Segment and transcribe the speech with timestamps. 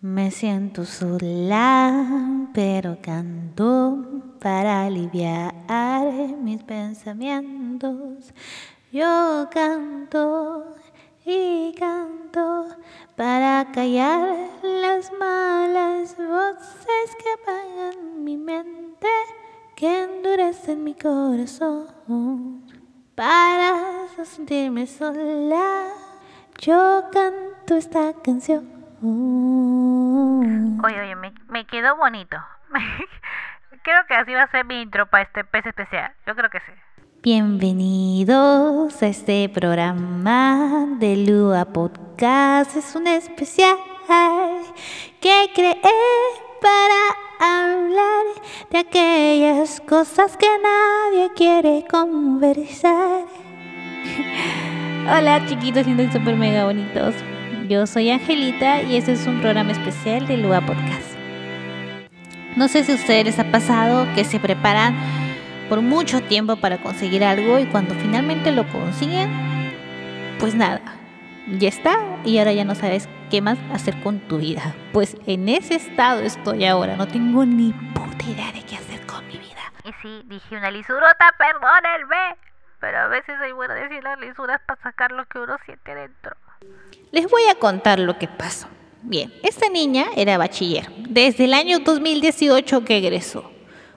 [0.00, 3.98] Me siento sola, pero canto
[4.38, 5.52] para aliviar
[6.40, 8.32] mis pensamientos.
[8.92, 10.76] Yo canto
[11.26, 12.66] y canto
[13.16, 19.08] para callar las malas voces que apagan mi mente,
[19.74, 22.62] que endurecen mi corazón.
[23.16, 25.88] Para sentirme sola,
[26.60, 28.77] yo canto esta canción.
[29.00, 32.36] Oye, oye, me, me quedó bonito.
[33.84, 36.12] creo que así va a ser mi intro para este pez especial.
[36.26, 36.72] Yo creo que sí.
[37.22, 42.76] Bienvenidos a este programa de Lua Podcast.
[42.76, 43.76] Es un especial
[45.20, 45.78] que creé
[46.60, 48.24] para hablar
[48.70, 53.26] de aquellas cosas que nadie quiere conversar.
[55.08, 57.14] Hola chiquitos y super mega bonitos.
[57.68, 61.18] Yo soy Angelita y este es un programa especial de Lua Podcast.
[62.56, 64.96] No sé si a ustedes les ha pasado que se preparan
[65.68, 69.30] por mucho tiempo para conseguir algo y cuando finalmente lo consiguen,
[70.40, 70.80] pues nada,
[71.58, 74.74] ya está y ahora ya no sabes qué más hacer con tu vida.
[74.94, 79.26] Pues en ese estado estoy ahora, no tengo ni puta idea de qué hacer con
[79.26, 79.72] mi vida.
[79.84, 82.38] Y sí, dije una lisurota, perdónenme,
[82.80, 86.34] pero a veces hay bueno decir las lisuras para sacar lo que uno siente dentro.
[87.10, 88.68] Les voy a contar lo que pasó.
[89.02, 93.50] Bien, esta niña era bachiller desde el año 2018 que egresó.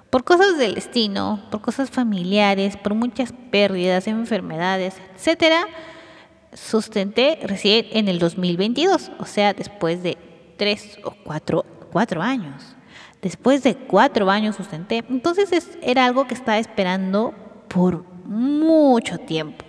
[0.09, 5.67] Por cosas del destino, por cosas familiares, por muchas pérdidas, enfermedades, etcétera,
[6.53, 10.17] sustenté recién en el 2022, o sea, después de
[10.57, 12.75] tres o cuatro, cuatro años.
[13.21, 15.03] Después de cuatro años sustenté.
[15.09, 17.33] Entonces era algo que estaba esperando
[17.67, 19.63] por mucho tiempo.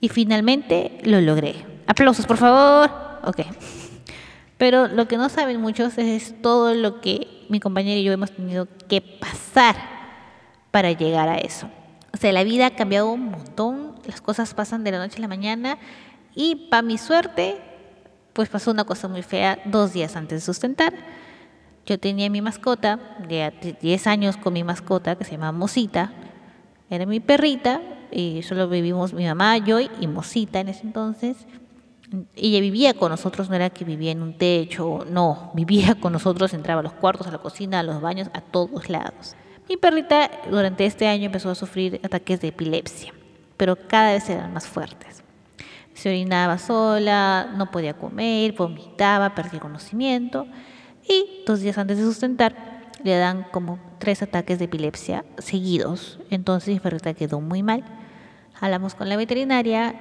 [0.00, 1.71] Y finalmente lo logré.
[1.86, 2.90] Aplausos, por favor.
[3.24, 3.40] Ok.
[4.58, 8.30] Pero lo que no saben muchos es todo lo que mi compañero y yo hemos
[8.30, 9.74] tenido que pasar
[10.70, 11.68] para llegar a eso.
[12.14, 15.20] O sea, la vida ha cambiado un montón, las cosas pasan de la noche a
[15.20, 15.78] la mañana
[16.34, 17.60] y para mi suerte,
[18.32, 20.92] pues pasó una cosa muy fea dos días antes de sustentar.
[21.84, 26.12] Yo tenía mi mascota, de 10 años con mi mascota que se llama Mosita,
[26.88, 27.80] era mi perrita
[28.12, 31.36] y solo vivimos mi mamá, yo y Mosita en ese entonces.
[32.36, 36.54] Ella vivía con nosotros, no era que vivía en un techo, no, vivía con nosotros,
[36.54, 39.34] entraba a los cuartos, a la cocina, a los baños, a todos lados.
[39.68, 43.12] Mi perrita durante este año empezó a sufrir ataques de epilepsia,
[43.56, 45.22] pero cada vez eran más fuertes.
[45.94, 50.46] Se orinaba sola, no podía comer, vomitaba, perdía conocimiento
[51.08, 52.72] y dos días antes de sustentar
[53.02, 56.18] le dan como tres ataques de epilepsia seguidos.
[56.30, 57.84] Entonces mi perrita quedó muy mal.
[58.60, 59.94] Hablamos con la veterinaria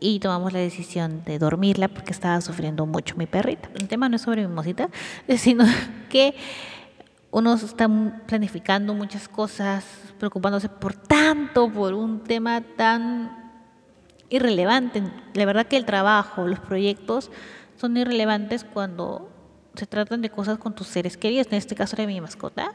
[0.00, 3.70] y tomamos la decisión de dormirla porque estaba sufriendo mucho mi perrita.
[3.74, 4.88] El tema no es sobre mi mosita,
[5.36, 5.64] sino
[6.08, 6.34] que
[7.30, 7.88] uno está
[8.26, 9.84] planificando muchas cosas,
[10.18, 13.52] preocupándose por tanto, por un tema tan
[14.28, 15.02] irrelevante.
[15.34, 17.30] La verdad que el trabajo, los proyectos
[17.76, 19.30] son irrelevantes cuando
[19.74, 22.72] se tratan de cosas con tus seres queridos, en este caso era mi mascota.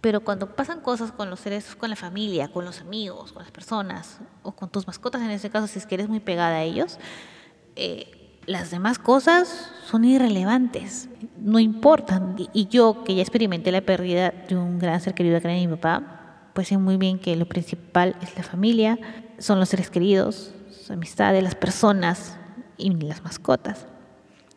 [0.00, 3.52] Pero cuando pasan cosas con los seres, con la familia, con los amigos, con las
[3.52, 6.62] personas, o con tus mascotas, en este caso, si es que eres muy pegada a
[6.62, 6.98] ellos,
[7.76, 12.36] eh, las demás cosas son irrelevantes, no importan.
[12.54, 15.68] Y, yo, que ya experimenté la pérdida de un gran ser querido que era mi
[15.68, 18.98] papá, pues sé muy bien que lo principal es la familia,
[19.38, 22.38] son los seres queridos, sus amistades, las personas
[22.78, 23.86] y las mascotas.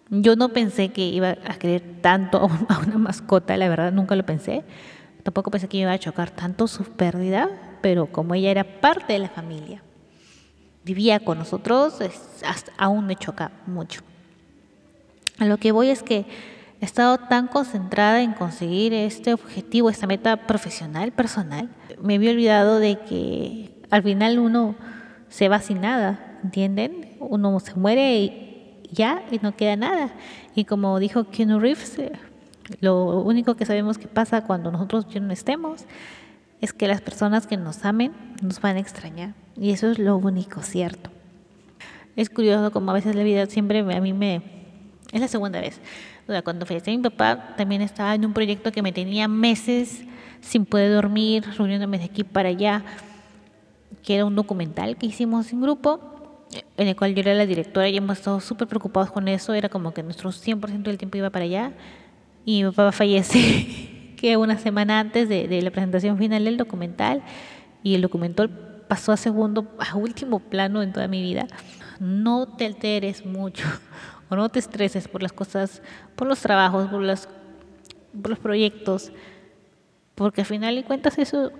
[0.09, 2.37] Yo no pensé que iba a querer tanto
[2.69, 4.63] a una mascota, la verdad, nunca lo pensé
[5.23, 7.49] Tampoco pensé que iba a chocar tanto su pérdida,
[7.81, 9.81] pero como ella era parte de la familia,
[10.83, 11.95] vivía con nosotros,
[12.77, 14.01] aún me choca mucho.
[15.39, 16.25] A lo que voy es que
[16.81, 21.69] he estado tan concentrada en conseguir este objetivo, esta meta profesional, personal,
[22.01, 24.75] me había olvidado de que al final uno
[25.29, 27.15] se va sin nada, ¿entienden?
[27.19, 30.11] Uno se muere y ya, y no queda nada.
[30.53, 31.97] Y como dijo Keanu Reeves,
[32.79, 35.85] lo único que sabemos que pasa cuando nosotros ya no estemos
[36.61, 39.33] es que las personas que nos amen nos van a extrañar.
[39.57, 41.09] Y eso es lo único cierto.
[42.15, 44.41] Es curioso como a veces la vida siempre a mí me...
[45.11, 45.79] Es la segunda vez.
[46.27, 50.03] O sea, cuando falleció mi papá, también estaba en un proyecto que me tenía meses
[50.41, 52.83] sin poder dormir, reuniéndome de aquí para allá,
[54.01, 55.99] que era un documental que hicimos en grupo,
[56.77, 59.53] en el cual yo era la directora y hemos estado súper preocupados con eso.
[59.53, 61.73] Era como que nuestro 100% del tiempo iba para allá
[62.45, 67.21] y mi papá fallece que una semana antes de, la presentación final del documental
[67.83, 68.49] y el documental
[68.87, 71.47] pasó a segundo, a último plano en toda mi vida.
[71.99, 73.65] No te alteres mucho
[74.29, 75.81] o no te estreses por las cosas,
[76.15, 77.03] por los trabajos, por
[78.21, 79.11] por los proyectos,
[80.15, 81.51] porque al final de cuentas eso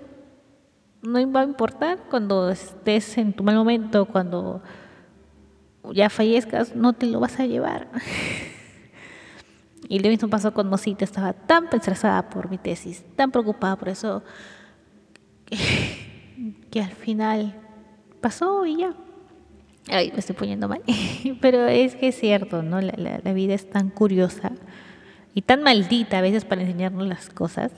[1.02, 4.62] no va a importar cuando estés en tu mal momento, cuando
[5.92, 7.88] ya fallezcas, no te lo vas a llevar.
[9.88, 13.88] y lo mismo pasó con Mosita, estaba tan estresada por mi tesis, tan preocupada por
[13.88, 14.22] eso,
[16.70, 17.54] que, al final
[18.20, 18.94] pasó y ya.
[19.88, 20.82] Ay, me estoy poniendo mal.
[21.40, 22.80] Pero es que es cierto, ¿no?
[22.80, 24.52] La, la, vida es tan curiosa
[25.34, 27.70] y tan maldita a veces para enseñarnos las cosas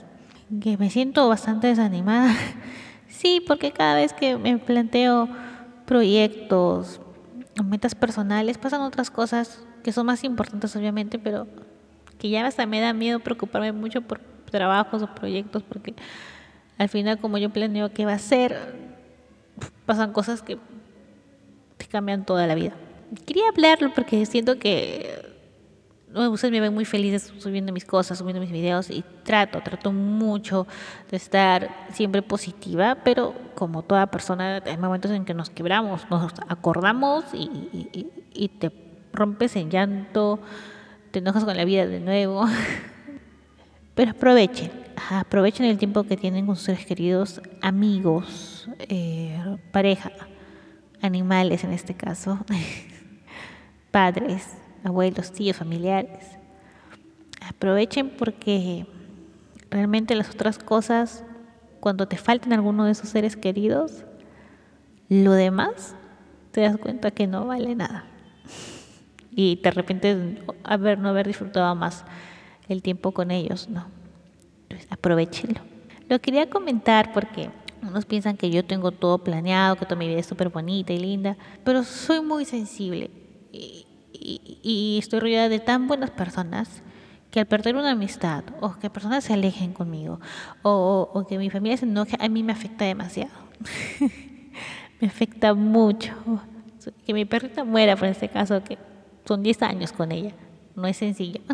[0.61, 2.33] que me siento bastante desanimada.
[3.09, 5.29] Sí, porque cada vez que me planteo
[5.85, 6.99] proyectos,
[7.63, 11.47] metas personales, pasan otras cosas que son más importantes obviamente, pero
[12.17, 14.19] que ya hasta me da miedo preocuparme mucho por
[14.49, 15.93] trabajos o proyectos, porque
[16.77, 18.55] al final como yo planeo qué va a ser,
[19.85, 20.57] pasan cosas que
[21.77, 22.73] te cambian toda la vida.
[23.25, 25.37] Quería hablarlo porque siento que
[26.13, 30.67] ustedes me ven muy felices subiendo mis cosas, subiendo mis videos y trato, trato mucho
[31.09, 36.33] de estar siempre positiva, pero como toda persona hay momentos en que nos quebramos, nos
[36.47, 38.71] acordamos y, y te
[39.13, 40.39] rompes en llanto,
[41.17, 42.45] te enojas con la vida de nuevo.
[43.95, 44.69] Pero aprovechen,
[45.09, 49.35] aprovechen el tiempo que tienen con sus seres queridos, amigos, eh,
[49.71, 50.11] pareja,
[51.01, 52.37] animales en este caso,
[53.91, 56.37] padres, abuelos, tíos, familiares.
[57.41, 58.85] Aprovechen porque
[59.71, 61.23] realmente las otras cosas,
[61.79, 64.05] cuando te falten alguno de esos seres queridos,
[65.09, 65.95] lo demás
[66.51, 68.05] te das cuenta que no vale nada.
[69.39, 72.03] Y te arrepientes de haber, no haber disfrutado más
[72.67, 73.85] el tiempo con ellos, ¿no?
[74.63, 75.61] Entonces, aprovechenlo.
[76.09, 77.51] Lo quería comentar porque
[77.83, 80.97] unos piensan que yo tengo todo planeado, que toda mi vida es súper bonita y
[80.97, 83.11] linda, pero soy muy sensible
[83.53, 86.81] y, estoy rodeada de tan buenas personas
[87.29, 90.19] que al perder una amistad o que personas se alejen conmigo
[90.63, 93.31] o, o que mi familia se enoje, a mí me afecta demasiado.
[94.99, 96.13] me afecta mucho.
[97.05, 98.77] Que mi perrita muera, por este caso, que
[99.27, 100.33] son 10 años con ella.
[100.75, 101.41] No es sencillo.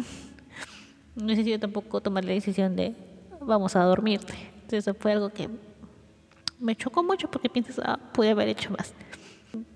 [1.16, 2.96] No es sencillo tampoco tomar la decisión de
[3.40, 4.34] vamos a dormirte.
[4.72, 5.48] Eso fue algo que
[6.60, 8.94] me chocó mucho porque piensas, ah, pude haber hecho más.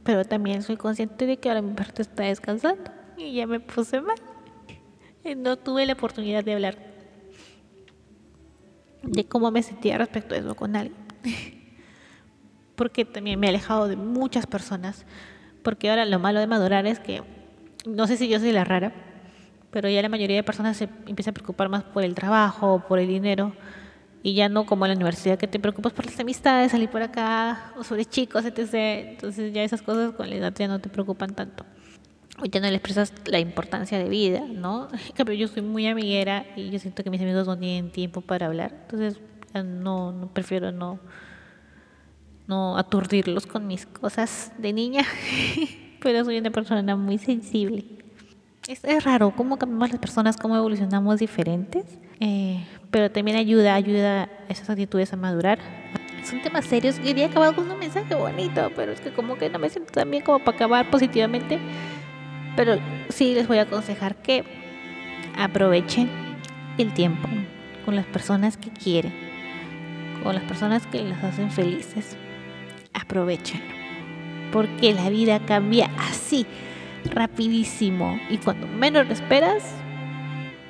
[0.03, 4.01] Pero también soy consciente de que ahora mi parte está descansando y ya me puse
[4.01, 4.17] mal.
[5.35, 6.77] No tuve la oportunidad de hablar
[9.03, 10.97] de cómo me sentía respecto a eso con alguien.
[12.75, 15.05] Porque también me he alejado de muchas personas.
[15.63, 17.21] Porque ahora lo malo de madurar es que,
[17.87, 18.91] no sé si yo soy la rara,
[19.71, 22.99] pero ya la mayoría de personas se empieza a preocupar más por el trabajo, por
[22.99, 23.53] el dinero,
[24.23, 27.01] y ya no como en la universidad que te preocupas por las amistades, salir por
[27.01, 28.73] acá, o sobre chicos, etc.
[29.11, 31.65] Entonces ya esas cosas con la edad ya no te preocupan tanto.
[32.51, 34.89] Ya no le expresas la importancia de vida, ¿no?
[35.15, 38.47] Pero yo soy muy amiguera y yo siento que mis amigos no tienen tiempo para
[38.47, 38.73] hablar.
[38.83, 39.19] Entonces
[39.63, 40.99] no prefiero no,
[42.47, 45.03] no aturdirlos con mis cosas de niña.
[46.01, 47.83] Pero soy una persona muy sensible.
[48.67, 51.85] Es, es raro cómo cambiamos las personas, cómo evolucionamos diferentes.
[52.19, 55.59] Eh, pero también ayuda, ayuda esas actitudes a madurar.
[56.23, 56.99] Son temas serios.
[56.99, 60.09] Quería acabar con un mensaje bonito, pero es que como que no me siento tan
[60.11, 61.59] bien como para acabar positivamente.
[62.55, 62.75] Pero
[63.09, 64.43] sí les voy a aconsejar que
[65.37, 66.09] aprovechen
[66.77, 67.27] el tiempo
[67.85, 69.13] con las personas que quieren,
[70.23, 72.17] con las personas que las hacen felices.
[72.93, 73.76] Aprovechenlo.
[74.57, 76.47] Porque la vida cambia así,
[77.13, 78.19] rapidísimo.
[78.27, 79.63] Y cuando menos lo esperas,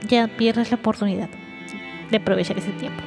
[0.02, 1.30] ya pierdes la oportunidad
[2.12, 3.02] de aprovechar ese tiempo.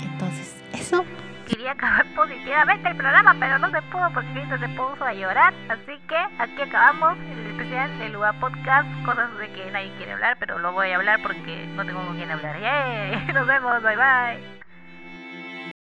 [0.00, 1.04] Entonces, eso.
[1.48, 5.52] Quería acabar positivamente el programa, pero no se pudo porque Cristo se puso a llorar.
[5.68, 8.86] Así que aquí acabamos el especial de Lugar Podcast.
[9.04, 12.14] Cosas de que nadie quiere hablar, pero lo voy a hablar porque no tengo con
[12.14, 12.60] quién hablar.
[12.60, 13.32] ¡Yay!
[13.34, 14.63] Nos vemos, bye bye.